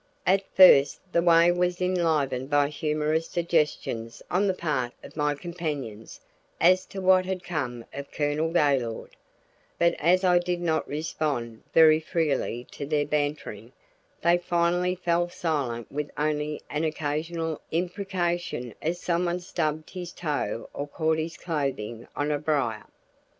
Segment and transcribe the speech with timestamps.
[0.25, 6.19] At first the way was enlivened by humorous suggestions on the part of my companions
[6.59, 9.15] as to what had become of Colonel Gaylord,
[9.77, 13.73] but as I did not respond very freely to their bantering,
[14.23, 20.87] they finally fell silent with only an occasional imprecation as someone stubbed his toe or
[20.87, 22.85] caught his clothing on a brier.